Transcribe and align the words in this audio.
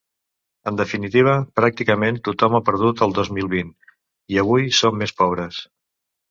En 0.69 0.77
definitiva, 0.77 1.35
pràcticament 1.59 2.17
tothom 2.29 2.55
ha 2.55 2.63
perdut 2.71 3.03
el 3.07 3.13
dos 3.19 3.29
mil 3.39 3.51
vint 3.53 3.71
i 4.37 4.41
avui 4.45 4.67
som 4.81 4.99
més 5.05 5.15
pobres. 5.23 5.63